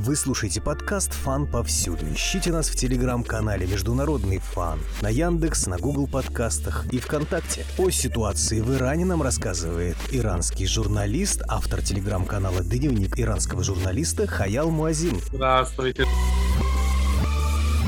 Вы 0.00 0.14
слушаете 0.14 0.60
подкаст 0.60 1.12
«Фан 1.12 1.44
повсюду». 1.44 2.06
Ищите 2.14 2.52
нас 2.52 2.70
в 2.70 2.76
телеграм-канале 2.76 3.66
«Международный 3.66 4.38
фан», 4.38 4.78
на 5.02 5.08
Яндекс, 5.08 5.66
на 5.66 5.76
Google 5.76 6.06
подкастах 6.06 6.86
и 6.92 7.00
ВКонтакте. 7.00 7.64
О 7.78 7.90
ситуации 7.90 8.60
в 8.60 8.72
Иране 8.76 9.06
нам 9.06 9.22
рассказывает 9.22 9.96
иранский 10.12 10.68
журналист, 10.68 11.42
автор 11.48 11.82
телеграм-канала 11.82 12.62
«Дневник 12.62 13.18
иранского 13.18 13.64
журналиста» 13.64 14.28
Хаял 14.28 14.70
Муазин. 14.70 15.16
Здравствуйте. 15.32 16.04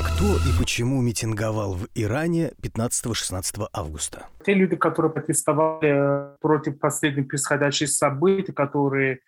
Кто 0.03 0.35
и 0.35 0.59
почему 0.59 1.01
митинговал 1.01 1.75
в 1.75 1.87
Иране 1.95 2.51
15-16 2.61 3.69
августа? 3.71 4.25
Те 4.45 4.53
люди, 4.53 4.75
которые 4.75 5.13
протестовали 5.13 6.37
против 6.41 6.77
последних 6.77 7.29
происходящих 7.29 7.89
событий, 7.89 8.51
которые 8.51 9.13
э, 9.13 9.19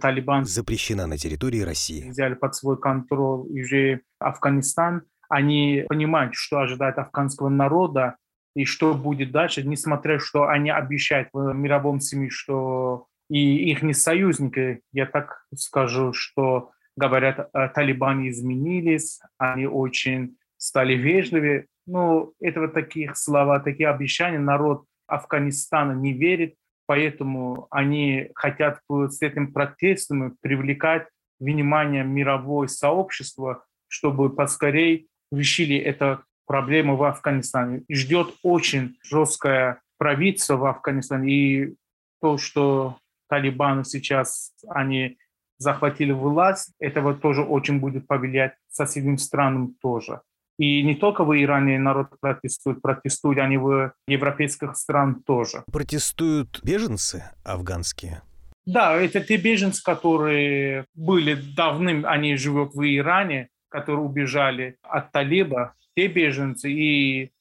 Талибан 0.00 0.44
Запрещена 0.44 1.06
на 1.06 1.18
территории 1.18 1.60
России. 1.60 2.08
взяли 2.08 2.34
под 2.34 2.54
свой 2.54 2.78
контроль 2.78 3.46
уже 3.50 4.00
Афганистан, 4.18 5.02
они 5.28 5.84
понимают, 5.88 6.34
что 6.34 6.60
ожидает 6.60 6.98
афганского 6.98 7.48
народа 7.48 8.16
и 8.54 8.64
что 8.64 8.94
будет 8.94 9.32
дальше, 9.32 9.62
несмотря 9.62 10.18
что 10.18 10.48
они 10.48 10.70
обещают 10.70 11.28
в 11.32 11.52
мировом 11.52 12.00
СМИ, 12.00 12.30
что 12.30 13.06
и 13.28 13.70
их 13.70 13.82
не 13.82 13.94
союзники, 13.94 14.80
я 14.92 15.06
так 15.06 15.44
скажу, 15.56 16.12
что 16.12 16.70
говорят, 16.96 17.50
э, 17.52 17.68
талибаны 17.74 18.28
изменились, 18.28 19.20
они 19.38 19.66
очень 19.66 20.36
стали 20.56 20.94
вежливее. 20.94 21.66
Но 21.86 22.32
этого 22.40 22.68
таких 22.68 23.16
слова, 23.16 23.60
такие 23.60 23.88
обещания 23.88 24.38
народ 24.38 24.84
Афганистана 25.06 25.92
не 25.92 26.12
верит, 26.12 26.54
поэтому 26.86 27.66
они 27.70 28.30
хотят 28.34 28.80
с 28.88 29.22
этим 29.22 29.52
протестом 29.52 30.36
привлекать 30.40 31.06
внимание 31.40 32.04
мирового 32.04 32.66
сообщества, 32.66 33.64
чтобы 33.88 34.34
поскорей 34.34 35.08
решили 35.32 35.76
эту 35.76 36.22
проблему 36.46 36.96
в 36.96 37.04
Афганистане. 37.04 37.82
Ждет 37.90 38.34
очень 38.42 38.96
жесткое 39.02 39.80
правительство 39.98 40.56
в 40.56 40.66
Афганистане. 40.66 41.32
И 41.32 41.74
то, 42.20 42.38
что 42.38 42.98
талибаны 43.28 43.84
сейчас, 43.84 44.52
они 44.68 45.18
захватили 45.58 46.12
власть, 46.12 46.72
этого 46.78 47.14
тоже 47.14 47.42
очень 47.42 47.80
будет 47.80 48.06
повлиять 48.06 48.54
соседним 48.68 49.18
странам 49.18 49.74
тоже. 49.80 50.20
И 50.58 50.82
не 50.82 50.94
только 50.94 51.24
в 51.24 51.34
Иране 51.36 51.78
народ 51.78 52.08
протестует, 52.20 52.80
протестуют 52.80 53.38
они 53.38 53.56
в 53.56 53.92
европейских 54.06 54.76
странах 54.76 55.18
тоже. 55.26 55.64
Протестуют 55.72 56.60
беженцы 56.62 57.24
афганские? 57.44 58.22
Да, 58.66 58.94
это 58.94 59.20
те 59.20 59.36
беженцы, 59.36 59.82
которые 59.82 60.86
были 60.94 61.34
давным, 61.34 62.06
они 62.06 62.36
живут 62.36 62.74
в 62.74 62.82
Иране, 62.82 63.48
которые 63.68 64.04
убежали 64.04 64.78
от 64.82 65.12
талиба, 65.12 65.74
те 65.96 66.06
беженцы 66.06 66.70
и 66.70 67.32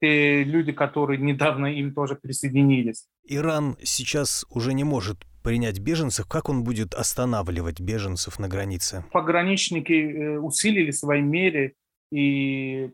те 0.00 0.44
люди, 0.44 0.72
которые 0.72 1.18
недавно 1.18 1.66
им 1.66 1.92
тоже 1.92 2.14
присоединились. 2.14 3.06
Иран 3.24 3.76
сейчас 3.82 4.46
уже 4.48 4.72
не 4.72 4.84
может 4.84 5.18
принять 5.42 5.78
беженцев, 5.80 6.26
как 6.26 6.48
он 6.48 6.64
будет 6.64 6.94
останавливать 6.94 7.80
беженцев 7.80 8.38
на 8.38 8.48
границе? 8.48 9.04
Пограничники 9.12 9.92
э, 9.92 10.38
усилили 10.38 10.90
свои 10.90 11.22
меры, 11.22 11.74
и 12.10 12.90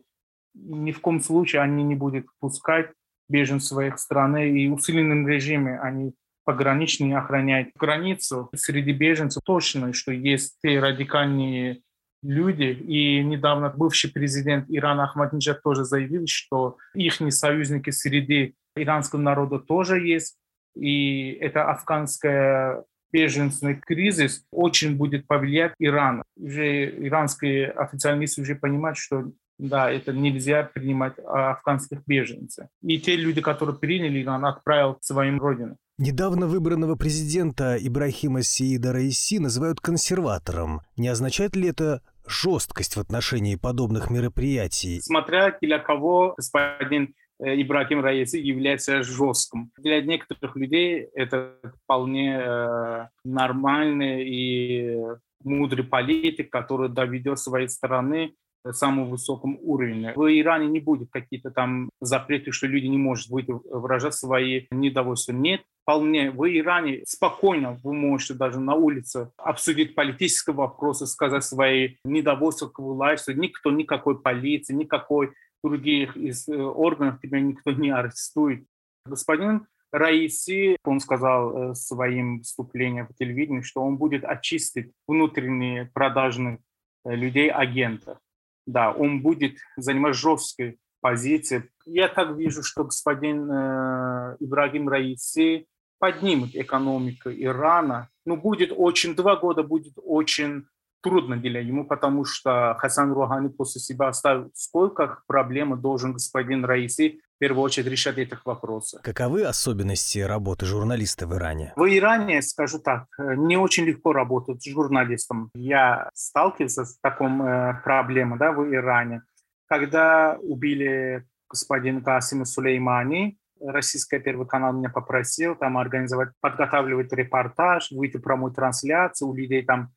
ни 0.53 0.91
в 0.91 1.01
коем 1.01 1.21
случае 1.21 1.61
они 1.61 1.83
не 1.83 1.95
будут 1.95 2.27
пускать 2.39 2.91
беженцев 3.29 3.69
своих 3.69 3.99
страны, 3.99 4.49
и 4.51 4.69
усиленным 4.69 5.27
режиме 5.27 5.79
они 5.79 6.13
пограничные 6.45 7.17
охраняют 7.17 7.69
границу. 7.75 8.49
Среди 8.55 8.93
беженцев 8.93 9.43
точно, 9.43 9.93
что 9.93 10.11
есть 10.11 10.57
те 10.63 10.79
радикальные 10.79 11.81
люди. 12.23 12.63
И 12.87 13.23
недавно 13.23 13.69
бывший 13.69 14.11
президент 14.11 14.65
Ирана 14.69 15.03
Ахмадинежад 15.03 15.61
тоже 15.61 15.83
заявил, 15.83 16.25
что 16.27 16.77
их 16.95 17.15
союзники 17.29 17.89
среди 17.89 18.55
иранского 18.75 19.19
народа 19.19 19.59
тоже 19.59 19.99
есть 20.07 20.37
и 20.79 21.31
это 21.41 21.69
афганская 21.69 22.83
беженственный 23.11 23.75
кризис 23.75 24.43
очень 24.51 24.95
будет 24.95 25.27
повлиять 25.27 25.73
Иран. 25.79 26.23
Уже 26.35 26.89
иранские 27.05 27.71
официалисты 27.71 28.41
уже 28.41 28.55
понимают, 28.55 28.97
что 28.97 29.31
да, 29.59 29.91
это 29.91 30.13
нельзя 30.13 30.63
принимать 30.63 31.13
афганских 31.25 32.01
беженцев. 32.05 32.67
И 32.83 32.99
те 32.99 33.15
люди, 33.15 33.41
которые 33.41 33.75
приняли 33.75 34.23
Иран, 34.23 34.45
отправил 34.45 34.95
к 34.95 35.03
своим 35.03 35.39
родинам. 35.41 35.77
Недавно 35.97 36.45
выбранного 36.45 36.95
президента 36.95 37.75
Ибрахима 37.75 38.43
Сиида 38.43 38.93
Раиси 38.93 39.39
называют 39.39 39.81
консерватором. 39.81 40.81
Не 40.95 41.07
означает 41.07 41.55
ли 41.55 41.69
это 41.69 42.03
жесткость 42.27 42.97
в 42.97 42.99
отношении 42.99 43.55
подобных 43.55 44.11
мероприятий? 44.11 45.01
Смотря 45.01 45.57
для 45.59 45.79
кого 45.79 46.35
господин 46.37 47.15
Ибрагим 47.39 48.01
Раиси 48.01 48.37
является 48.37 49.03
жестким. 49.03 49.71
Для 49.77 50.01
некоторых 50.01 50.55
людей 50.55 51.07
это 51.13 51.55
вполне 51.83 52.39
э, 52.39 53.07
нормальный 53.23 54.27
и 54.27 54.97
мудрый 55.43 55.85
политик, 55.85 56.49
который 56.51 56.89
доведет 56.89 57.39
своей 57.39 57.69
страны 57.69 58.33
к 58.63 58.73
самому 58.73 59.05
высокому 59.05 59.59
уровню. 59.61 60.13
В 60.15 60.27
Иране 60.27 60.67
не 60.67 60.79
будет 60.79 61.09
какие-то 61.11 61.51
там 61.51 61.89
запреты, 62.01 62.51
что 62.51 62.67
люди 62.67 62.87
не 62.87 62.97
могут 62.97 63.27
выйти 63.27 63.51
выражать 63.69 64.13
свои 64.13 64.65
недовольства. 64.71 65.31
Нет, 65.31 65.61
вполне 65.83 66.31
в 66.31 66.45
Иране 66.45 67.03
спокойно 67.05 67.77
вы 67.83 67.93
можете 67.93 68.33
даже 68.33 68.59
на 68.59 68.73
улице 68.75 69.31
обсудить 69.37 69.95
политические 69.95 70.55
вопросы, 70.55 71.07
сказать 71.07 71.43
свои 71.43 71.95
недовольства 72.03 72.67
к 72.67 72.79
власти. 72.79 73.31
Никто, 73.31 73.71
никакой 73.71 74.19
полиции, 74.19 74.73
никакой 74.73 75.31
других 75.69 76.15
из 76.17 76.47
э, 76.47 76.55
органов 76.55 77.19
тебя 77.21 77.39
никто 77.39 77.71
не 77.71 77.89
арестует. 77.91 78.65
Господин 79.05 79.67
Раиси, 79.91 80.77
он 80.83 80.99
сказал 80.99 81.71
э, 81.71 81.75
своим 81.75 82.39
выступлением 82.39 83.07
в 83.07 83.15
телевидении, 83.15 83.61
что 83.61 83.81
он 83.81 83.97
будет 83.97 84.23
очистить 84.25 84.91
внутренние 85.07 85.85
продажных 85.85 86.59
э, 87.05 87.15
людей, 87.15 87.49
агентов. 87.49 88.17
Да, 88.65 88.91
он 88.91 89.21
будет 89.21 89.57
занимать 89.77 90.15
жесткой 90.15 90.77
позиции. 90.99 91.69
Я 91.85 92.09
так 92.09 92.35
вижу, 92.35 92.63
что 92.63 92.83
господин 92.83 93.49
э, 93.49 94.37
Ибрагим 94.39 94.89
Раиси 94.89 95.67
поднимет 95.99 96.55
экономику 96.55 97.29
Ирана. 97.29 98.09
Но 98.25 98.35
ну, 98.35 98.41
будет 98.41 98.73
очень, 98.75 99.15
два 99.15 99.37
года 99.37 99.63
будет 99.63 99.93
очень 100.03 100.65
трудно 101.01 101.37
для 101.37 101.61
ему, 101.61 101.85
потому 101.85 102.25
что 102.25 102.75
Хасан 102.79 103.13
Рухани 103.13 103.49
после 103.49 103.81
себя 103.81 104.07
оставил 104.07 104.51
сколько 104.53 105.19
проблем 105.27 105.79
должен 105.79 106.13
господин 106.13 106.65
Раиси 106.65 107.19
в 107.35 107.39
первую 107.39 107.63
очередь 107.63 107.87
решать 107.87 108.17
этих 108.17 108.45
вопросов. 108.45 109.01
Каковы 109.03 109.43
особенности 109.43 110.19
работы 110.19 110.65
журналиста 110.65 111.27
в 111.27 111.35
Иране? 111.35 111.73
В 111.75 111.85
Иране, 111.85 112.41
скажу 112.41 112.79
так, 112.79 113.05
не 113.19 113.57
очень 113.57 113.85
легко 113.85 114.11
работать 114.11 114.65
журналистом. 114.67 115.51
Я 115.53 116.09
сталкивался 116.13 116.85
с 116.85 116.97
такой 116.99 117.29
э, 117.29 117.73
проблемой 117.83 118.39
да, 118.39 118.51
в 118.51 118.67
Иране. 118.73 119.21
Когда 119.67 120.37
убили 120.41 121.25
господина 121.49 122.01
Касима 122.01 122.45
Сулеймани, 122.45 123.37
Российский 123.61 124.19
Первый 124.19 124.47
канал 124.47 124.73
меня 124.73 124.89
попросил 124.89 125.55
там 125.55 125.77
организовать, 125.77 126.29
подготавливать 126.41 127.11
репортаж, 127.13 127.91
выйти 127.91 128.17
прямую 128.17 128.53
трансляцию, 128.53 129.29
у 129.29 129.35
людей 129.35 129.63
там 129.63 129.91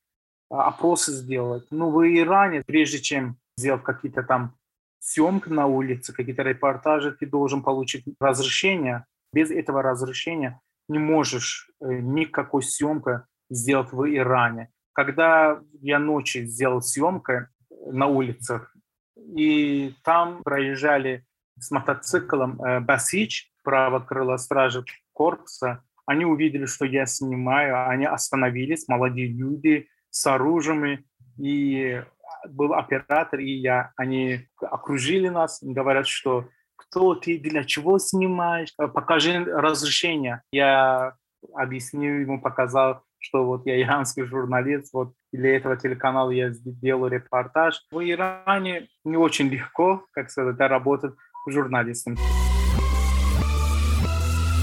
опросы 0.51 1.13
сделать. 1.13 1.67
Ну, 1.71 1.91
в 1.91 2.03
Иране, 2.07 2.63
прежде 2.67 2.99
чем 2.99 3.37
сделать 3.57 3.83
какие-то 3.83 4.23
там 4.23 4.55
съемки 4.99 5.49
на 5.49 5.67
улице, 5.67 6.13
какие-то 6.13 6.43
репортажи, 6.43 7.13
ты 7.13 7.27
должен 7.27 7.63
получить 7.63 8.05
разрешение. 8.21 9.07
Без 9.33 9.51
этого 9.51 9.83
разрешения 9.83 10.61
не 10.89 10.99
можешь 10.99 11.71
э, 11.81 11.99
никакой 12.01 12.63
съемки 12.63 13.23
сделать 13.49 13.93
в 13.93 14.05
Иране. 14.05 14.71
Когда 14.93 15.61
я 15.81 15.99
ночью 15.99 16.47
сделал 16.47 16.83
съемку 16.83 17.47
на 17.87 18.07
улицах, 18.07 18.75
и 19.17 19.95
там 20.03 20.43
проезжали 20.43 21.25
с 21.59 21.71
мотоциклом 21.71 22.61
э, 22.61 22.81
Басич, 22.81 23.53
право 23.63 24.01
крыла 24.01 24.37
стражи 24.37 24.85
корпуса, 25.13 25.85
они 26.07 26.25
увидели, 26.25 26.67
что 26.67 26.85
я 26.85 27.07
снимаю, 27.07 27.89
они 27.89 28.05
остановились, 28.05 28.89
молодые 28.89 29.29
люди, 29.29 29.89
с 30.11 30.27
оружием, 30.27 31.05
и 31.39 32.03
был 32.49 32.75
оператор, 32.75 33.41
и 33.41 33.53
я, 33.53 33.93
они 33.97 34.47
окружили 34.61 35.29
нас, 35.29 35.59
говорят, 35.63 36.07
что 36.07 36.49
кто 36.77 37.15
ты, 37.15 37.39
для 37.39 37.65
чего 37.65 37.99
снимаешь, 37.99 38.75
покажи 38.77 39.45
разрешение. 39.45 40.43
Я 40.51 41.15
объяснил 41.55 42.15
ему, 42.15 42.41
показал, 42.41 43.03
что 43.19 43.45
вот 43.45 43.67
я 43.67 43.81
иранский 43.81 44.25
журналист, 44.25 44.93
вот 44.93 45.13
для 45.33 45.57
этого 45.57 45.77
телеканала 45.77 46.31
я 46.31 46.51
сделал 46.51 47.07
репортаж. 47.07 47.83
В 47.91 48.01
Иране 48.01 48.89
не 49.05 49.17
очень 49.17 49.49
легко, 49.49 50.05
как 50.13 50.31
сказать, 50.31 50.59
работать 50.59 51.15
журналистом. 51.47 52.17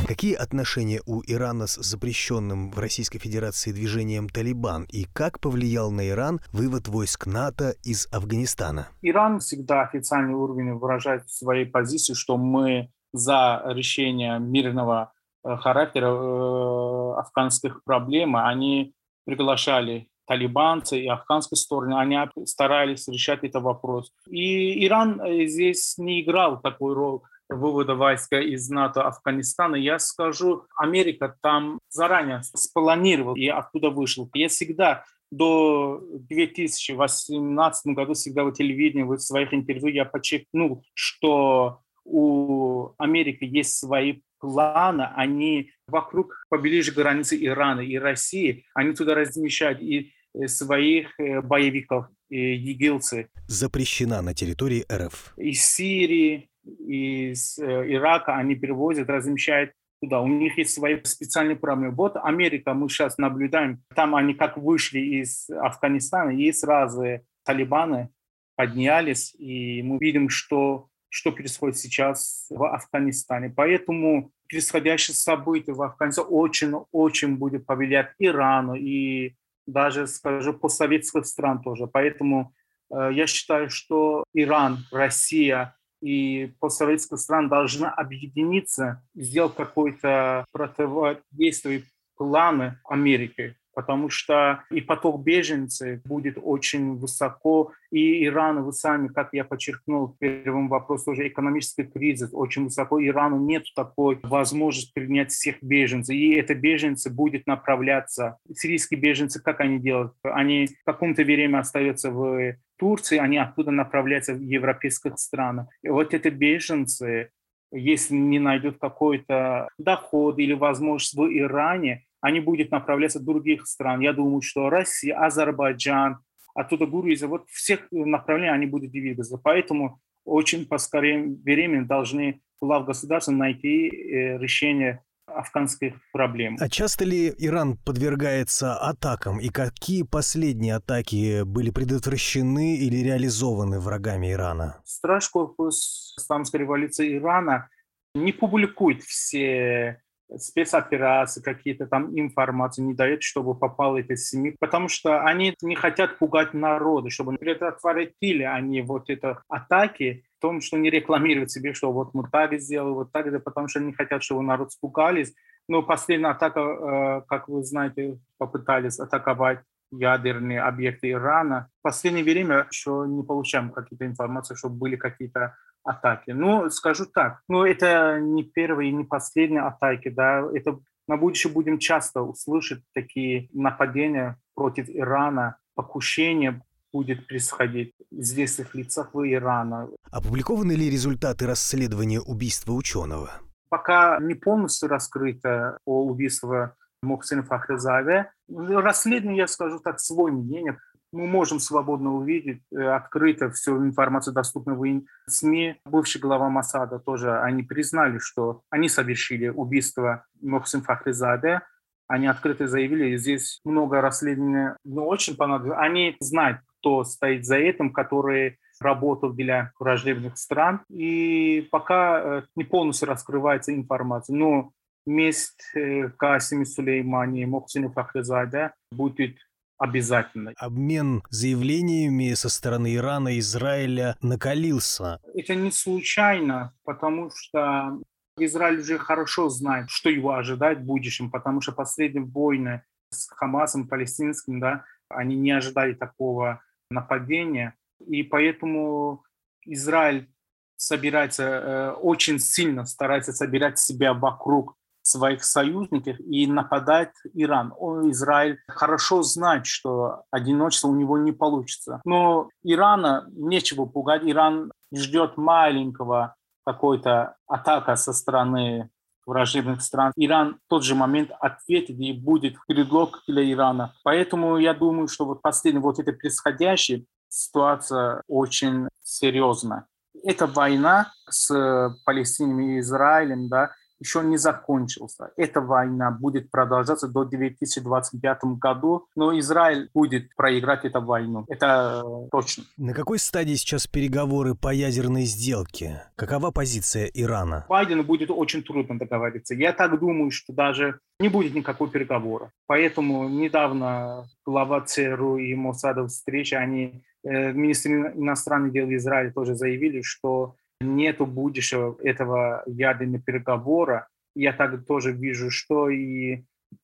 Какие 0.07 0.35
отношения 0.35 1.01
у 1.05 1.21
Ирана 1.27 1.67
с 1.67 1.75
запрещенным 1.75 2.71
в 2.71 2.79
Российской 2.79 3.19
Федерации 3.19 3.73
движением 3.73 4.29
«Талибан» 4.29 4.85
и 4.89 5.03
как 5.03 5.41
повлиял 5.41 5.91
на 5.91 6.07
Иран 6.07 6.39
вывод 6.53 6.87
войск 6.87 7.25
НАТО 7.25 7.75
из 7.83 8.07
Афганистана? 8.13 8.87
Иран 9.01 9.41
всегда 9.41 9.81
официальный 9.81 10.33
уровень 10.33 10.75
выражает 10.75 11.29
своей 11.29 11.65
позиции, 11.65 12.13
что 12.13 12.37
мы 12.37 12.89
за 13.11 13.61
решение 13.65 14.39
мирного 14.39 15.11
э, 15.43 15.57
характера 15.57 16.07
э, 16.07 17.19
афганских 17.19 17.83
проблем. 17.83 18.37
Они 18.37 18.95
приглашали 19.25 20.07
талибанцы 20.25 21.01
и 21.01 21.07
афганской 21.07 21.57
стороны, 21.57 21.99
они 21.99 22.17
старались 22.45 23.09
решать 23.09 23.43
этот 23.43 23.61
вопрос. 23.61 24.13
И 24.29 24.85
Иран 24.85 25.19
э, 25.19 25.47
здесь 25.47 25.97
не 25.97 26.21
играл 26.21 26.61
такой 26.61 26.93
роль 26.93 27.19
вывода 27.49 27.95
войска 27.95 28.39
из 28.39 28.69
НАТО 28.69 29.03
Афганистана, 29.03 29.75
я 29.75 29.99
скажу, 29.99 30.65
Америка 30.75 31.35
там 31.41 31.79
заранее 31.89 32.41
спланировал 32.43 33.35
и 33.35 33.47
оттуда 33.47 33.89
вышел. 33.89 34.29
Я 34.33 34.49
всегда 34.49 35.05
до 35.31 36.01
2018 36.29 37.93
года 37.93 38.13
всегда 38.13 38.43
в 38.43 38.51
телевидении, 38.53 39.03
в 39.03 39.17
своих 39.17 39.53
интервью 39.53 39.89
я 39.89 40.05
подчеркнул, 40.05 40.83
что 40.93 41.81
у 42.05 42.91
Америки 42.97 43.43
есть 43.43 43.77
свои 43.77 44.21
планы, 44.39 45.09
они 45.15 45.71
вокруг 45.87 46.45
поближе 46.49 46.91
границы 46.91 47.37
Ирана 47.43 47.81
и 47.81 47.97
России, 47.97 48.65
они 48.73 48.93
туда 48.93 49.15
размещают 49.15 49.81
и 49.81 50.13
э, 50.33 50.47
своих 50.47 51.19
э, 51.19 51.41
боевиков, 51.41 52.07
и 52.29 52.55
егилцы. 52.55 53.29
Запрещена 53.47 54.21
на 54.21 54.33
территории 54.33 54.85
РФ. 54.91 55.33
Из 55.37 55.63
Сирии, 55.63 56.49
из 56.79 57.57
э, 57.59 57.93
Ирака 57.93 58.35
они 58.35 58.55
перевозят, 58.55 59.09
размещают 59.09 59.71
туда. 60.01 60.21
У 60.21 60.27
них 60.27 60.57
есть 60.57 60.73
свои 60.73 60.99
специальные 61.03 61.55
проблемы. 61.55 61.95
Вот 61.95 62.17
Америка, 62.17 62.73
мы 62.73 62.89
сейчас 62.89 63.17
наблюдаем, 63.17 63.81
там 63.95 64.15
они 64.15 64.33
как 64.33 64.57
вышли 64.57 64.99
из 64.99 65.49
Афганистана, 65.49 66.31
и 66.31 66.51
сразу 66.51 67.21
талибаны 67.43 68.09
поднялись, 68.55 69.35
и 69.37 69.81
мы 69.83 69.97
видим, 69.99 70.29
что, 70.29 70.89
что 71.09 71.31
происходит 71.31 71.77
сейчас 71.77 72.47
в 72.49 72.63
Афганистане. 72.63 73.53
Поэтому 73.55 74.31
происходящие 74.49 75.15
события 75.15 75.73
в 75.73 75.81
Афганистане 75.81 76.27
очень-очень 76.27 77.37
будет 77.37 77.65
повлиять 77.65 78.13
Ирану 78.19 78.75
и 78.75 79.35
даже, 79.65 80.07
скажу, 80.07 80.53
постсоветских 80.53 81.25
стран 81.25 81.61
тоже. 81.61 81.87
Поэтому 81.87 82.53
э, 82.89 83.09
я 83.13 83.27
считаю, 83.27 83.69
что 83.69 84.23
Иран, 84.33 84.79
Россия– 84.91 85.75
и 86.01 86.53
постсоветские 86.59 87.17
страны 87.17 87.49
должны 87.49 87.87
объединиться, 87.87 89.03
сделать 89.15 89.55
какое-то 89.55 90.45
противодействие 90.51 91.83
планы 92.15 92.79
Америки 92.85 93.55
потому 93.77 94.09
что 94.09 94.63
и 94.71 94.81
поток 94.81 95.21
беженцев 95.21 96.01
будет 96.01 96.39
очень 96.41 96.95
высоко, 96.95 97.73
и 97.91 98.25
Иран, 98.25 98.63
вы 98.63 98.73
сами, 98.73 99.07
как 99.07 99.29
я 99.33 99.45
подчеркнул 99.45 100.07
в 100.07 100.17
первом 100.17 100.67
вопросе, 100.67 101.11
уже 101.11 101.27
экономический 101.27 101.83
кризис 101.83 102.31
очень 102.33 102.63
высоко, 102.63 102.99
Ирану 102.99 103.37
нет 103.37 103.65
такой 103.75 104.17
возможности 104.23 104.91
принять 104.95 105.31
всех 105.31 105.61
беженцев, 105.61 106.15
и 106.15 106.33
это 106.33 106.55
беженцы 106.55 107.11
будет 107.11 107.45
направляться, 107.45 108.39
сирийские 108.51 108.99
беженцы, 108.99 109.39
как 109.39 109.59
они 109.59 109.77
делают? 109.77 110.13
Они 110.23 110.65
в 110.65 110.83
каком-то 110.83 111.21
время 111.21 111.59
остаются 111.59 112.09
в 112.09 112.55
Турции, 112.77 113.17
они 113.17 113.37
оттуда 113.37 113.71
направляются 113.71 114.33
в 114.33 114.41
европейских 114.41 115.17
страны. 115.19 115.67
И 115.81 115.89
вот 115.89 116.13
эти 116.13 116.29
беженцы, 116.29 117.31
если 117.71 118.15
не 118.15 118.39
найдут 118.39 118.77
какой-то 118.79 119.69
доход 119.77 120.39
или 120.39 120.53
возможность 120.53 121.15
в 121.15 121.27
Иране, 121.27 122.05
они 122.21 122.39
будут 122.39 122.71
направляться 122.71 123.19
в 123.19 123.25
других 123.25 123.67
стран. 123.67 123.99
Я 124.01 124.13
думаю, 124.13 124.41
что 124.41 124.69
Россия, 124.69 125.17
Азербайджан, 125.17 126.19
оттуда 126.55 126.85
Грузия, 126.85 127.27
вот 127.27 127.47
всех 127.49 127.87
направлений 127.91 128.51
они 128.51 128.65
будут 128.65 128.91
двигаться. 128.91 129.39
Поэтому 129.41 129.99
очень 130.25 130.65
поскорее 130.65 131.23
времени 131.23 131.83
должны 131.83 132.41
глав 132.61 132.85
государства 132.85 133.31
найти 133.31 133.87
э, 133.87 134.37
решение 134.37 135.03
афганских 135.37 135.95
проблем. 136.11 136.57
А 136.59 136.69
часто 136.69 137.05
ли 137.05 137.33
Иран 137.37 137.77
подвергается 137.77 138.75
атакам 138.75 139.39
и 139.39 139.49
какие 139.49 140.03
последние 140.03 140.75
атаки 140.75 141.43
были 141.43 141.69
предотвращены 141.69 142.77
или 142.77 142.97
реализованы 142.97 143.79
врагами 143.79 144.31
Ирана? 144.31 144.81
Страж-корпус 144.85 146.15
Исламской 146.17 146.61
революции 146.61 147.17
Ирана 147.17 147.69
не 148.15 148.31
публикует 148.31 149.03
все 149.03 150.01
спецоперации, 150.35 151.41
какие-то 151.41 151.87
там 151.87 152.17
информации 152.19 152.81
не 152.81 152.93
дают, 152.93 153.23
чтобы 153.23 153.55
попало 153.55 153.97
эти 153.97 154.15
семьи, 154.15 154.55
потому 154.59 154.89
что 154.89 155.21
они 155.21 155.55
не 155.61 155.75
хотят 155.75 156.17
пугать 156.17 156.53
народы, 156.53 157.09
чтобы 157.09 157.37
предотвратили 157.37 158.43
они 158.43 158.81
вот 158.81 159.09
это 159.09 159.41
атаки, 159.47 160.25
том, 160.39 160.61
что 160.61 160.77
не 160.77 160.89
рекламировать 160.89 161.51
себе, 161.51 161.73
что 161.73 161.91
вот 161.91 162.13
мы 162.13 162.27
так 162.29 162.53
сделали, 162.59 162.93
вот 162.93 163.11
так, 163.11 163.43
потому 163.43 163.67
что 163.67 163.79
они 163.79 163.93
хотят, 163.93 164.23
чтобы 164.23 164.43
народ 164.43 164.71
спугались. 164.71 165.33
Но 165.67 165.83
последняя 165.83 166.29
атака, 166.29 166.59
э, 166.59 167.21
как 167.27 167.49
вы 167.49 167.63
знаете, 167.63 168.19
попытались 168.37 168.99
атаковать 168.99 169.59
ядерные 169.91 170.61
объекты 170.61 171.11
Ирана. 171.11 171.69
В 171.79 171.83
последнее 171.83 172.23
время 172.23 172.67
еще 172.71 173.05
не 173.07 173.23
получаем 173.23 173.71
какие-то 173.71 174.05
информации, 174.05 174.55
чтобы 174.55 174.75
были 174.75 174.95
какие-то 174.95 175.55
атаки. 175.83 176.31
Ну, 176.31 176.69
скажу 176.69 177.05
так, 177.05 177.41
ну, 177.47 177.63
это 177.63 178.19
не 178.19 178.43
первые 178.43 178.89
и 178.89 178.93
не 178.93 179.05
последние 179.05 179.61
атаки, 179.61 180.09
да, 180.09 180.43
это 180.53 180.79
на 181.07 181.15
будущее 181.15 181.53
будем 181.53 181.79
часто 181.79 182.21
услышать 182.21 182.83
такие 182.93 183.49
нападения 183.53 184.37
против 184.55 184.89
Ирана, 184.89 185.57
покушения 185.75 186.61
будет 186.97 187.27
происходить 187.27 187.93
в 188.09 188.19
известных 188.21 188.73
лицах 188.73 189.13
в 189.13 189.23
Ирана. 189.23 189.87
Опубликованы 190.09 190.71
ли 190.71 190.89
результаты 190.89 191.45
расследования 191.45 192.19
убийства 192.19 192.73
ученого? 192.73 193.29
Пока 193.69 194.17
не 194.19 194.33
полностью 194.33 194.89
раскрыто 194.89 195.77
о 195.85 196.05
убийстве 196.05 196.71
Мухсина 197.03 197.43
Фахрезаде. 197.43 198.31
Расследование, 198.49 199.43
я 199.43 199.47
скажу 199.47 199.79
так, 199.79 199.99
свой 199.99 200.31
мнение 200.31 200.77
мы 201.13 201.25
можем 201.27 201.59
свободно 201.59 202.15
увидеть, 202.15 202.61
э, 202.71 202.83
открыто 202.83 203.49
всю 203.51 203.77
информацию, 203.77 204.33
доступную 204.33 204.77
в 204.77 205.31
СМИ. 205.31 205.79
Бывший 205.85 206.19
глава 206.19 206.49
Масада 206.49 206.99
тоже, 206.99 207.39
они 207.39 207.63
признали, 207.63 208.17
что 208.19 208.61
они 208.69 208.89
совершили 208.89 209.47
убийство 209.47 210.25
Мохсин 210.41 210.81
Фахризаде. 210.81 211.61
Они 212.07 212.27
открыто 212.27 212.67
заявили, 212.67 213.17
здесь 213.17 213.59
много 213.65 214.01
расследований, 214.01 214.75
но 214.85 215.05
очень 215.05 215.35
понадобилось. 215.35 215.79
Они 215.79 216.15
знают, 216.19 216.59
кто 216.79 217.03
стоит 217.03 217.45
за 217.45 217.57
этим, 217.57 217.91
которые 217.91 218.57
работают 218.79 219.35
для 219.35 219.71
враждебных 219.79 220.37
стран. 220.37 220.81
И 220.89 221.67
пока 221.71 222.21
э, 222.21 222.41
не 222.55 222.63
полностью 222.63 223.07
раскрывается 223.07 223.73
информация. 223.73 224.35
Но 224.35 224.71
месть 225.05 225.71
э, 225.75 226.09
Касими 226.09 226.63
Сулеймани 226.63 227.41
и 227.41 227.45
Мохсину 227.45 227.91
Фахризаде 227.91 228.73
будет 228.91 229.37
обязательно. 229.77 230.53
Обмен 230.57 231.23
заявлениями 231.29 232.33
со 232.33 232.49
стороны 232.49 232.95
Ирана 232.95 233.29
и 233.35 233.39
Израиля 233.39 234.17
накалился. 234.21 235.19
Это 235.33 235.55
не 235.55 235.71
случайно, 235.71 236.73
потому 236.83 237.31
что 237.35 237.99
Израиль 238.37 238.79
уже 238.79 238.97
хорошо 238.97 239.49
знает, 239.49 239.89
что 239.89 240.09
его 240.09 240.33
ожидает 240.33 240.79
в 240.79 240.85
будущем, 240.85 241.31
потому 241.31 241.61
что 241.61 241.71
последние 241.71 242.25
войны 242.25 242.83
с 243.11 243.27
Хамасом 243.29 243.87
палестинским, 243.87 244.59
да, 244.59 244.83
они 245.09 245.35
не 245.35 245.51
ожидали 245.51 245.93
такого 245.93 246.61
нападения. 246.89 247.75
И 248.05 248.23
поэтому 248.23 249.23
Израиль 249.65 250.29
собирается 250.77 251.43
э, 251.43 251.91
очень 251.93 252.39
сильно 252.39 252.85
старается 252.85 253.33
собирать 253.33 253.79
себя 253.79 254.13
вокруг 254.13 254.75
своих 255.01 255.43
союзников 255.43 256.19
и 256.19 256.45
нападать 256.47 257.13
Иран. 257.33 257.73
Он, 257.79 258.11
Израиль 258.11 258.59
хорошо 258.67 259.23
знает, 259.23 259.65
что 259.65 260.23
одиночество 260.31 260.89
у 260.89 260.95
него 260.95 261.17
не 261.17 261.31
получится. 261.31 262.01
Но 262.05 262.49
Ирана 262.63 263.25
нечего 263.31 263.85
пугать. 263.85 264.21
Иран 264.23 264.71
ждет 264.93 265.37
маленького 265.37 266.35
какой-то 266.65 267.37
атака 267.47 267.95
со 267.95 268.13
стороны 268.13 268.89
враждебных 269.27 269.81
стран. 269.81 270.11
Иран 270.15 270.55
в 270.65 270.69
тот 270.69 270.83
же 270.83 270.95
момент 270.95 271.31
ответит 271.39 271.99
и 271.99 272.13
будет 272.13 272.55
предлог 272.65 273.21
для 273.27 273.51
Ирана. 273.51 273.93
Поэтому 274.03 274.57
я 274.57 274.73
думаю, 274.73 275.07
что 275.07 275.25
вот 275.25 275.41
последнее 275.41 275.81
вот 275.81 275.99
это 275.99 276.13
происходящее, 276.13 277.05
ситуация 277.29 278.23
очень 278.27 278.87
серьезная. 279.03 279.85
Это 280.23 280.47
война 280.47 281.11
с 281.29 281.93
Палестиной 282.05 282.77
и 282.77 282.79
Израилем, 282.79 283.49
да, 283.49 283.71
еще 283.99 284.21
не 284.23 284.37
закончился. 284.37 285.31
Эта 285.37 285.61
война 285.61 286.11
будет 286.11 286.51
продолжаться 286.51 287.07
до 287.07 287.25
2025 287.25 288.39
году, 288.59 289.07
но 289.15 289.37
Израиль 289.39 289.89
будет 289.93 290.33
проиграть 290.35 290.85
эту 290.85 291.01
войну. 291.01 291.45
Это 291.47 292.03
э, 292.05 292.27
точно. 292.31 292.63
На 292.77 292.93
какой 292.93 293.19
стадии 293.19 293.55
сейчас 293.55 293.87
переговоры 293.87 294.55
по 294.55 294.73
ядерной 294.73 295.23
сделке? 295.23 296.03
Какова 296.15 296.51
позиция 296.51 297.09
Ирана? 297.13 297.65
Байдену 297.69 298.03
будет 298.03 298.29
очень 298.31 298.63
трудно 298.63 298.97
договориться. 298.97 299.55
Я 299.55 299.73
так 299.73 299.99
думаю, 299.99 300.31
что 300.31 300.53
даже 300.53 300.99
не 301.19 301.29
будет 301.29 301.55
никакого 301.55 301.89
переговора. 301.89 302.51
Поэтому 302.67 303.27
недавно 303.27 304.27
глава 304.45 304.81
ЦРУ 304.81 305.37
и 305.37 305.55
Моссада 305.55 306.07
встречи, 306.07 306.53
они, 306.53 307.03
э, 307.23 307.51
министры 307.53 308.13
иностранных 308.15 308.71
дел 308.73 308.87
Израиля 308.89 309.31
тоже 309.31 309.55
заявили, 309.55 310.01
что 310.01 310.55
нету 310.81 311.25
будущего 311.25 311.97
этого 312.03 312.63
ядерного 312.67 313.21
переговора. 313.21 314.07
Я 314.35 314.53
так 314.53 314.85
тоже 314.85 315.11
вижу, 315.11 315.49
что 315.49 315.89
и 315.89 316.43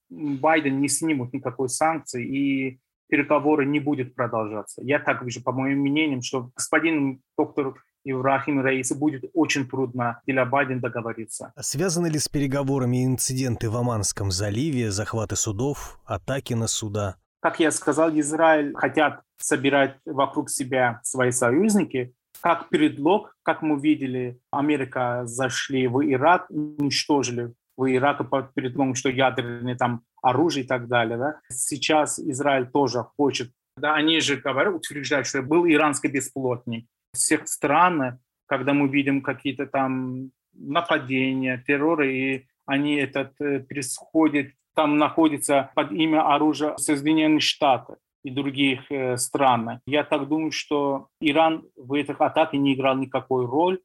Байден 0.10 0.80
не 0.80 0.90
снимут 0.90 1.34
никакой 1.34 1.70
санкции, 1.70 2.26
и 2.26 2.80
переговоры 3.08 3.66
не 3.66 3.80
будут 3.80 4.16
продолжаться. 4.16 4.82
Я 4.84 5.00
так 5.00 5.24
вижу, 5.24 5.44
по 5.44 5.52
моим 5.52 5.80
мнениям, 5.80 6.22
что 6.22 6.52
господин 6.56 7.22
доктор 7.38 7.76
Ибрахим 8.06 8.62
Раиса 8.62 8.96
будет 8.96 9.24
очень 9.34 9.68
трудно 9.68 10.22
для 10.26 10.46
Байдена 10.46 10.82
договориться. 10.82 11.54
Связаны 11.60 12.08
ли 12.08 12.20
с 12.20 12.28
переговорами 12.28 13.06
инциденты 13.06 13.70
в 13.70 13.78
Оманском 13.78 14.32
заливе, 14.32 14.92
захваты 14.92 15.36
судов, 15.36 16.00
атаки 16.06 16.54
на 16.54 16.68
суда? 16.68 17.16
Как 17.40 17.60
я 17.60 17.72
сказал, 17.72 18.10
Израиль 18.18 18.74
хотят 18.74 19.22
собирать 19.38 19.98
вокруг 20.06 20.50
себя 20.50 21.02
свои 21.04 21.32
союзники, 21.32 22.14
как 22.44 22.68
предлог, 22.68 23.38
как 23.42 23.62
мы 23.62 23.80
видели, 23.80 24.38
Америка 24.52 25.22
зашли 25.26 25.88
в 25.88 26.04
Ирак, 26.04 26.46
уничтожили 26.50 27.54
в 27.78 27.90
Ираке 27.90 28.26
под 28.26 28.54
предлогом, 28.54 28.96
что 28.96 29.10
ядерное 29.10 29.78
там 29.78 30.02
оружие 30.22 30.66
и 30.66 30.68
так 30.68 30.90
далее. 30.90 31.18
Да? 31.18 31.40
Сейчас 31.50 32.20
Израиль 32.20 32.68
тоже 32.68 33.06
хочет. 33.16 33.52
Да, 33.78 33.96
они 33.96 34.20
же 34.20 34.36
говорят, 34.36 34.76
утверждают, 34.76 35.26
что 35.26 35.42
был 35.42 35.66
иранский 35.66 36.10
бесплотник. 36.10 36.86
Всех 37.14 37.48
стран, 37.48 38.20
когда 38.46 38.74
мы 38.74 38.90
видим 38.90 39.22
какие-то 39.22 39.66
там 39.66 40.32
нападения, 40.54 41.64
терроры, 41.66 42.14
и 42.14 42.48
они 42.66 42.96
этот 42.96 43.40
э, 43.40 43.60
происходит, 43.62 44.52
там 44.76 44.98
находится 44.98 45.72
под 45.76 45.94
имя 45.94 46.28
оружия 46.36 46.76
Соединенных 46.76 47.42
Штатов 47.42 47.98
и 48.24 48.32
других 48.32 48.92
э, 48.92 49.18
стран. 49.18 49.82
Я 49.86 50.04
так 50.04 50.28
думаю, 50.28 50.52
что 50.52 51.08
Иран 51.20 51.66
в 51.76 51.94
этих 51.94 52.22
атаках 52.22 52.54
не 52.54 52.74
играл 52.74 52.96
никакой 52.98 53.46
роль. 53.46 53.80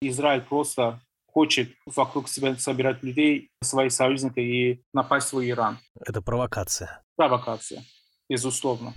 Израиль 0.00 0.42
просто 0.42 1.00
хочет 1.26 1.70
вокруг 1.86 2.28
себя 2.28 2.56
собирать 2.56 3.02
людей, 3.02 3.50
своих 3.62 3.92
союзников 3.92 4.38
и 4.38 4.82
напасть 4.92 5.32
в 5.32 5.40
Иран. 5.40 5.78
Это 6.00 6.22
провокация. 6.22 7.02
Провокация, 7.16 7.82
безусловно. 8.28 8.94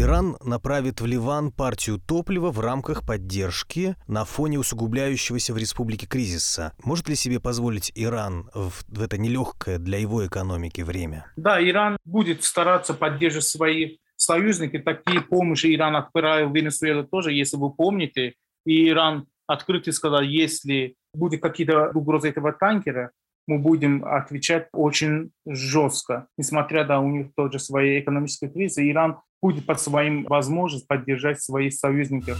Иран 0.00 0.36
направит 0.44 1.00
в 1.00 1.06
Ливан 1.06 1.50
партию 1.50 1.98
топлива 1.98 2.52
в 2.52 2.60
рамках 2.60 3.04
поддержки 3.04 3.96
на 4.06 4.24
фоне 4.24 4.60
усугубляющегося 4.60 5.52
в 5.52 5.58
республике 5.58 6.06
кризиса. 6.06 6.72
Может 6.84 7.08
ли 7.08 7.16
себе 7.16 7.40
позволить 7.40 7.90
Иран 7.96 8.48
в, 8.54 8.84
в 8.86 9.02
это 9.02 9.18
нелегкое 9.18 9.78
для 9.78 9.98
его 9.98 10.24
экономики 10.24 10.82
время? 10.82 11.26
Да, 11.36 11.60
Иран 11.60 11.98
будет 12.04 12.44
стараться 12.44 12.94
поддерживать 12.94 13.46
свои 13.46 13.96
союзники. 14.14 14.78
Такие 14.78 15.20
помощи 15.20 15.74
Иран 15.74 15.96
отправил 15.96 16.50
в 16.50 16.54
Венесуэлу 16.54 17.02
тоже, 17.04 17.32
если 17.32 17.56
вы 17.56 17.72
помните. 17.72 18.34
И 18.64 18.88
Иран 18.88 19.26
открыто 19.48 19.90
сказал, 19.90 20.20
если 20.20 20.94
будет 21.12 21.42
какие-то 21.42 21.90
угрозы 21.92 22.28
этого 22.28 22.52
танкера, 22.52 23.10
мы 23.48 23.58
будем 23.58 24.04
отвечать 24.04 24.68
очень 24.72 25.32
жестко. 25.46 26.28
Несмотря 26.36 26.84
на 26.84 27.00
у 27.00 27.08
них 27.08 27.28
тоже 27.34 27.58
свои 27.58 27.98
экономические 27.98 28.50
кризисы, 28.50 28.88
Иран 28.88 29.16
будет 29.40 29.66
по 29.66 29.74
своим 29.74 30.24
возможностям 30.24 30.86
поддержать 30.88 31.42
своих 31.42 31.74
союзников. 31.74 32.38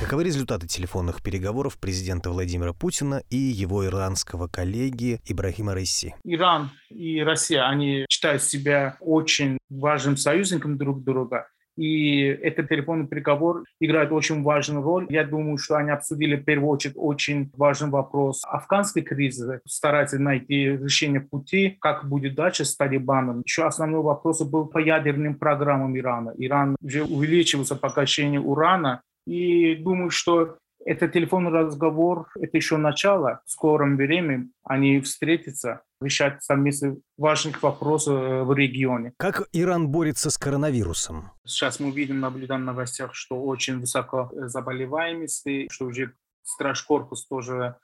Каковы 0.00 0.22
результаты 0.22 0.68
телефонных 0.68 1.22
переговоров 1.22 1.76
президента 1.76 2.30
Владимира 2.30 2.72
Путина 2.72 3.22
и 3.30 3.36
его 3.36 3.84
иранского 3.84 4.46
коллеги 4.46 5.20
Ибрахима 5.26 5.74
Рейси? 5.74 6.14
Иран 6.22 6.70
и 6.88 7.20
Россия, 7.20 7.68
они 7.68 8.06
считают 8.08 8.42
себя 8.42 8.96
очень 9.00 9.58
важным 9.68 10.16
союзником 10.16 10.78
друг 10.78 11.02
друга. 11.02 11.48
И 11.78 12.22
этот 12.22 12.68
телефонный 12.68 13.06
переговор 13.06 13.62
играет 13.80 14.10
очень 14.10 14.42
важную 14.42 14.82
роль. 14.82 15.06
Я 15.08 15.24
думаю, 15.24 15.58
что 15.58 15.76
они 15.76 15.90
обсудили 15.90 16.34
в 16.34 16.44
первую 16.44 16.70
очередь 16.70 16.96
очень 16.96 17.50
важный 17.56 17.88
вопрос 17.88 18.42
афганской 18.44 19.02
кризисы, 19.02 19.60
стараются 19.64 20.18
найти 20.18 20.64
решение 20.76 21.20
пути, 21.20 21.76
как 21.80 22.08
будет 22.08 22.34
дальше 22.34 22.64
с 22.64 22.76
Талибаном. 22.76 23.42
Еще 23.46 23.64
основной 23.64 24.02
вопрос 24.02 24.42
был 24.42 24.66
по 24.66 24.78
ядерным 24.78 25.36
программам 25.36 25.96
Ирана. 25.96 26.34
Иран 26.36 26.76
уже 26.82 27.04
увеличивался 27.04 27.76
поглощение 27.76 28.40
урана, 28.40 29.02
и 29.28 29.74
думаю, 29.74 30.10
что 30.10 30.56
этот 30.88 31.12
телефонный 31.12 31.50
разговор– 31.50 32.28
это 32.34 32.56
еще 32.56 32.78
начало. 32.78 33.42
В 33.44 33.50
скором 33.50 33.96
времени 33.96 34.50
они 34.64 35.00
встретятся, 35.00 35.82
решать 36.00 36.42
совместно 36.42 36.96
важных 37.18 37.62
вопросов 37.62 38.18
э, 38.18 38.42
в 38.42 38.54
регионе. 38.54 39.12
Как 39.18 39.48
Иран 39.52 39.88
борется 39.88 40.30
с 40.30 40.38
коронавирусом? 40.38 41.32
Сейчас 41.44 41.78
мы 41.78 41.90
видим, 41.90 42.20
наблюдаем 42.20 42.62
в 42.62 42.64
новостях, 42.64 43.14
что 43.14 43.42
очень 43.42 43.80
высоко 43.80 44.30
заболеваемость, 44.32 45.46
что 45.70 45.84
уже 45.84 46.14
Страж-корпус 46.44 47.26
тоже 47.26 47.76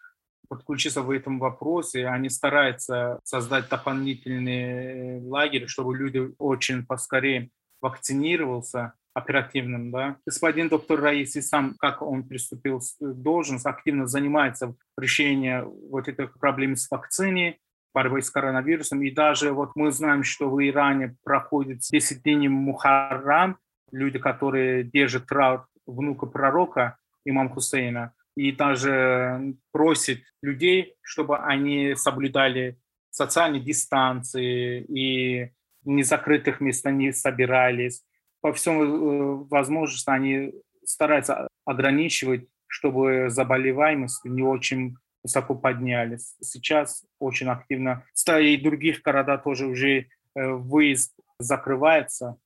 подключиться 0.49 1.03
в 1.03 1.11
этом 1.11 1.39
вопросе. 1.39 2.07
Они 2.07 2.31
стараются 2.31 3.21
создать 3.23 3.69
дополнительные 3.69 5.21
лагеря, 5.21 5.67
чтобы 5.67 5.95
люди 5.95 6.33
очень 6.39 6.87
поскорее 6.87 7.51
вакцинировался 7.83 8.95
оперативным. 9.15 9.91
Да. 9.91 10.17
Господин 10.27 10.69
доктор 10.69 11.01
Раиси 11.01 11.41
сам, 11.41 11.75
как 11.79 12.03
он 12.03 12.25
приступил 12.25 12.81
к 12.81 12.85
должность, 13.01 13.65
активно 13.65 14.07
занимается 14.07 14.75
решением 14.99 15.71
вот 15.91 16.09
этих 16.09 16.39
проблем 16.39 16.77
с 16.77 16.91
вакциной, 16.91 17.61
борьбой 17.95 18.23
с 18.23 18.31
коронавирусом. 18.31 19.03
И 19.03 19.11
даже 19.11 19.53
вот 19.53 19.71
мы 19.77 19.93
знаем, 19.93 20.25
что 20.25 20.51
в 20.51 20.61
Иране 20.61 21.17
проходит 21.25 21.79
10 21.79 22.23
дней 22.25 22.49
Мухаррам, 22.49 23.57
люди, 23.93 24.19
которые 24.19 24.83
держат 24.83 25.27
траур 25.27 25.67
внука 25.87 26.27
пророка, 26.27 26.99
имам 27.25 27.49
Хусейна, 27.51 28.13
и 28.37 28.51
даже 28.51 29.55
просит 29.71 30.25
людей, 30.43 30.97
чтобы 31.03 31.39
они 31.39 31.95
соблюдали 31.95 32.79
социальные 33.11 33.63
дистанции 33.63 34.83
и 34.83 35.53
в 35.85 35.89
незакрытых 35.89 36.61
местах 36.61 36.95
не 36.95 37.13
собирались 37.13 38.03
по 38.45 38.53
всем 38.53 38.83
э, 38.83 39.47
возможности 39.49 40.11
они 40.11 40.53
стараются 40.85 41.49
ограничивать, 41.65 42.47
чтобы 42.67 43.31
заболеваемость 43.31 44.23
не 44.27 44.43
очень 44.43 44.97
высоко 45.23 45.55
поднялись. 45.55 46.35
Сейчас 46.43 47.05
очень 47.19 47.49
активно. 47.49 48.05
И 48.39 48.59
других 48.59 49.01
городах 49.01 49.45
тоже 49.45 49.67
уже 49.67 49.91
э, 49.91 50.07
выезд 50.35 51.15
закрывается. 51.39 52.37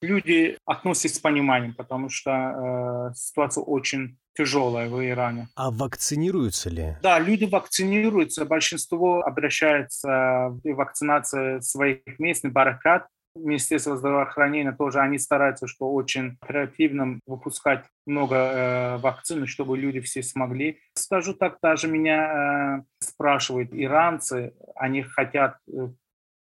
Люди 0.00 0.56
относятся 0.64 1.16
с 1.16 1.18
пониманием, 1.18 1.74
потому 1.74 2.08
что 2.08 3.10
э, 3.10 3.14
ситуация 3.16 3.64
очень 3.64 4.16
тяжелая 4.36 4.88
в 4.88 5.04
Иране. 5.04 5.48
А 5.56 5.72
вакцинируются 5.72 6.70
ли? 6.70 6.96
Да, 7.02 7.18
люди 7.18 7.46
вакцинируются. 7.46 8.44
Большинство 8.44 9.22
обращается 9.22 10.50
в 10.62 10.74
вакцинацию 10.76 11.62
своих 11.62 12.20
местных 12.20 12.52
баракат. 12.52 13.08
Министерство 13.38 13.96
здравоохранения 13.96 14.72
тоже, 14.72 15.00
они 15.00 15.18
стараются, 15.18 15.66
что 15.66 15.92
очень 15.92 16.36
оперативно 16.40 17.20
выпускать 17.26 17.84
много 18.06 18.36
э, 18.36 18.96
вакцин, 18.98 19.46
чтобы 19.46 19.78
люди 19.78 20.00
все 20.00 20.22
смогли. 20.22 20.80
Скажу 20.94 21.34
так, 21.34 21.58
даже 21.62 21.88
меня 21.88 22.80
э, 22.80 22.82
спрашивают 23.00 23.70
иранцы, 23.72 24.54
они 24.74 25.02
хотят 25.02 25.56
э, 25.68 25.88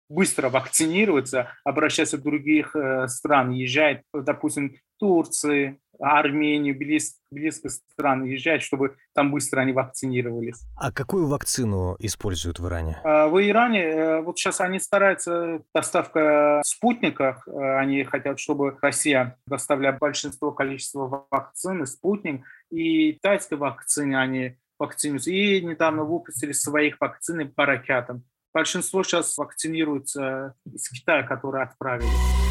быстро 0.10 0.50
вакцинироваться, 0.50 1.54
обращаться 1.64 2.18
в 2.18 2.24
других 2.24 2.76
э, 2.76 3.08
стран, 3.08 3.52
езжать, 3.52 4.04
допустим, 4.14 4.76
Турции, 5.00 5.80
Армению, 6.02 6.78
близ, 6.78 7.16
близко 7.32 7.70
стран 7.70 8.24
езжать, 8.24 8.62
чтобы 8.62 8.96
там 9.14 9.32
быстро 9.32 9.62
они 9.62 9.72
вакцинировались. 9.72 10.62
А 10.76 10.92
какую 10.92 11.28
вакцину 11.28 11.96
используют 12.00 12.60
в 12.60 12.68
Иране? 12.68 13.00
А, 13.04 13.28
в 13.28 13.40
Иране, 13.40 13.82
э, 13.82 14.22
вот 14.22 14.38
сейчас 14.38 14.62
они 14.62 14.80
стараются, 14.80 15.62
доставка 15.74 16.62
спутников, 16.66 17.48
э, 17.48 17.78
они 17.78 18.04
хотят, 18.04 18.40
чтобы 18.40 18.78
Россия 18.82 19.38
доставляла 19.46 19.98
большинство 19.98 20.52
количества 20.52 21.28
вакцин, 21.30 21.86
спутник, 21.86 22.44
и 22.72 23.14
тайской 23.22 23.58
вакцины 23.58 24.16
они 24.16 24.58
вакцинируются. 24.80 25.32
И 25.32 25.62
недавно 25.64 26.04
выпустили 26.04 26.52
своих 26.52 27.00
вакцин 27.00 27.52
по 27.52 27.66
ракетам. 27.66 28.24
Большинство 28.54 29.04
сейчас 29.04 29.38
вакцинируются 29.38 30.56
из 30.66 30.90
Китая, 30.90 31.24
которые 31.24 31.64
отправили. 31.64 32.51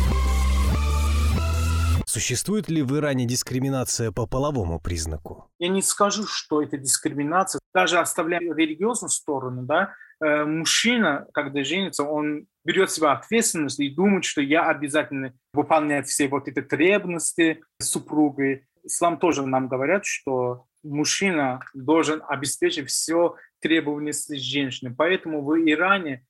Существует 2.11 2.69
ли 2.69 2.83
в 2.83 2.97
Иране 2.97 3.25
дискриминация 3.25 4.11
по 4.11 4.27
половому 4.27 4.81
признаку? 4.81 5.49
Я 5.61 5.69
не 5.69 5.81
скажу, 5.81 6.25
что 6.27 6.61
это 6.61 6.77
дискриминация. 6.77 7.61
Даже 7.73 8.01
оставляя 8.01 8.41
религиозную 8.41 9.11
сторону, 9.11 9.63
да, 9.63 9.95
э, 10.21 10.45
мужчина, 10.45 11.29
когда 11.33 11.63
женится, 11.63 12.03
он 12.03 12.47
берет 12.65 12.91
себя 12.91 13.13
ответственность 13.13 13.79
и 13.79 13.95
думает, 13.95 14.25
что 14.25 14.43
я 14.43 14.67
обязательно 14.67 15.35
выполняю 15.53 16.03
все 16.03 16.27
вот 16.27 16.49
эти 16.49 16.61
требности 16.63 17.61
супруги. 17.81 18.67
Ислам 18.83 19.17
тоже 19.17 19.47
нам 19.47 19.69
говорят, 19.69 20.05
что 20.05 20.65
мужчина 20.83 21.61
должен 21.75 22.25
обеспечить 22.27 22.89
все 22.89 23.37
требованности 23.61 24.35
женщины. 24.35 24.93
Поэтому 24.93 25.45
в 25.45 25.55
Иране 25.61 26.25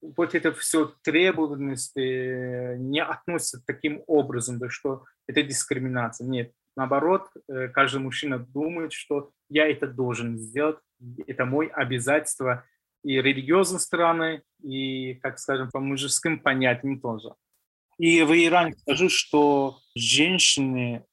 вот 0.00 0.34
это 0.34 0.52
все 0.52 0.92
требованности 1.02 2.76
не 2.76 3.02
относятся 3.02 3.62
таким 3.66 4.02
образом, 4.06 4.58
да, 4.58 4.68
что 4.68 5.04
это 5.26 5.42
дискриминация. 5.42 6.26
Нет, 6.26 6.52
наоборот, 6.76 7.28
э, 7.48 7.68
каждый 7.68 8.00
мужчина 8.00 8.38
думает, 8.38 8.92
что 8.92 9.30
я 9.48 9.70
это 9.70 9.86
должен 9.86 10.38
сделать, 10.38 10.78
это 11.26 11.44
мой 11.44 11.66
обязательство 11.66 12.64
и 13.02 13.20
религиозной 13.20 13.80
стороны, 13.80 14.42
и, 14.62 15.14
как 15.14 15.38
скажем, 15.38 15.70
по 15.70 15.80
мужским 15.80 16.38
понятиям 16.38 17.00
тоже. 17.00 17.34
И 17.98 18.22
в 18.22 18.32
Иране 18.32 18.74
скажу, 18.74 19.08
что 19.08 19.78
женщины 19.94 21.04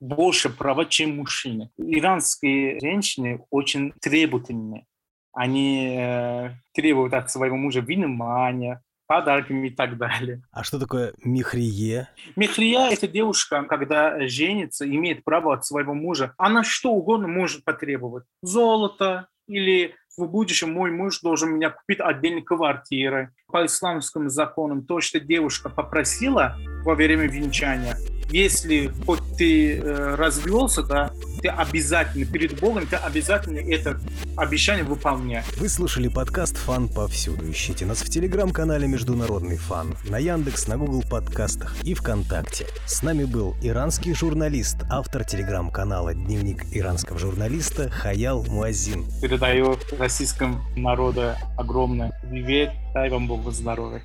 больше 0.00 0.50
права, 0.50 0.84
чем 0.84 1.16
мужчины. 1.16 1.70
Иранские 1.76 2.78
женщины 2.80 3.44
очень 3.50 3.92
требовательные. 4.00 4.86
Они 5.34 5.96
э, 5.98 6.50
требуют 6.72 7.14
от 7.14 7.30
своего 7.30 7.56
мужа 7.56 7.80
внимания, 7.80 8.82
подарками 9.06 9.68
и 9.68 9.70
так 9.70 9.96
далее. 9.98 10.42
А 10.52 10.64
что 10.64 10.78
такое 10.78 11.12
михрие? 11.22 12.08
Михрия– 12.36 12.88
это 12.90 13.06
девушка, 13.06 13.64
когда 13.64 14.26
женится, 14.26 14.88
имеет 14.88 15.24
право 15.24 15.54
от 15.54 15.64
своего 15.64 15.94
мужа. 15.94 16.34
Она 16.38 16.64
что 16.64 16.92
угодно 16.92 17.28
может 17.28 17.64
потребовать. 17.64 18.24
Золото 18.42 19.28
или 19.46 19.94
в 20.16 20.26
будущем 20.26 20.72
мой 20.72 20.90
муж 20.90 21.20
должен 21.20 21.54
меня 21.54 21.70
купить 21.70 22.00
отдельной 22.00 22.42
квартиры. 22.42 23.32
По 23.48 23.66
исламским 23.66 24.28
законам 24.30 24.86
то, 24.86 25.00
что 25.00 25.20
девушка 25.20 25.68
попросила 25.68 26.56
во 26.84 26.94
время 26.94 27.26
венчания, 27.26 27.96
если 28.30 28.92
хоть 29.06 29.22
ты 29.36 29.78
э, 29.78 30.14
развелся, 30.16 30.82
да, 30.82 31.12
ты 31.42 31.48
обязательно 31.48 32.24
перед 32.24 32.58
Богом, 32.58 32.86
ты 32.86 32.96
обязательно 32.96 33.58
это 33.58 34.00
обещание 34.36 34.84
выполняешь. 34.84 35.44
Вы 35.56 35.68
слушали 35.68 36.08
подкаст 36.08 36.56
«Фан 36.56 36.88
повсюду». 36.88 37.50
Ищите 37.50 37.84
нас 37.86 38.02
в 38.02 38.08
телеграм-канале 38.08 38.86
«Международный 38.86 39.56
фан», 39.56 39.94
на 40.08 40.18
Яндекс, 40.18 40.68
на 40.68 40.76
Google 40.76 41.04
подкастах 41.08 41.74
и 41.82 41.94
ВКонтакте. 41.94 42.66
С 42.86 43.02
нами 43.02 43.24
был 43.24 43.56
иранский 43.62 44.14
журналист, 44.14 44.78
автор 44.90 45.24
телеграм-канала 45.24 46.14
«Дневник 46.14 46.64
иранского 46.72 47.18
журналиста» 47.18 47.90
Хаял 47.90 48.44
Муазин. 48.44 49.04
Передаю 49.20 49.78
российскому 49.98 50.60
народу 50.76 51.32
огромный 51.56 52.12
привет. 52.22 52.70
Дай 52.94 53.10
вам 53.10 53.26
Бог 53.26 53.52
здоровья. 53.52 54.02